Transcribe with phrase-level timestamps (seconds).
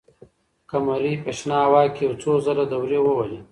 [0.69, 3.39] قمري په شنه هوا کې یو څو ځله دورې ووهلې.